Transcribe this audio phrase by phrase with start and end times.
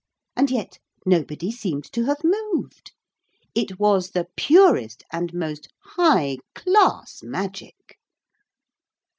[0.35, 2.91] And yet nobody seemed to have moved.
[3.53, 7.99] It was the purest and most high class magic.